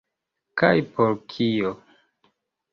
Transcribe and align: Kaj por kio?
Kaj 0.61 0.71
por 0.95 1.15
kio? 1.35 1.77